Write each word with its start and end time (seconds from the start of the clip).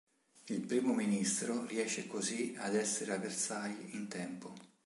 Il 0.47 0.61
Primo 0.61 0.95
Ministro 0.95 1.67
riesce 1.67 2.07
così 2.07 2.55
ad 2.57 2.73
essere 2.73 3.13
a 3.13 3.19
Versailles 3.19 3.85
in 3.93 4.07
tempo. 4.07 4.51